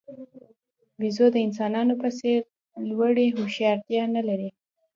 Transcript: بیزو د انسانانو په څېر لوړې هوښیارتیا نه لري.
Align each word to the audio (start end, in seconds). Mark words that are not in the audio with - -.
بیزو 0.99 1.25
د 1.33 1.37
انسانانو 1.47 1.93
په 2.01 2.09
څېر 2.19 2.39
لوړې 2.89 3.25
هوښیارتیا 3.37 4.03
نه 4.15 4.21
لري. 4.27 4.49